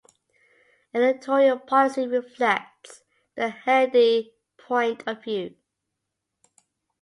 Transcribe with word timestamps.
Editorial 0.95 1.59
policy 1.59 2.07
reflects 2.07 3.03
the 3.35 3.49
Haredi 3.63 4.31
point 4.57 5.03
of 5.05 5.23
view. 5.23 5.55